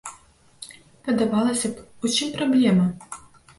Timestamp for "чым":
2.15-2.35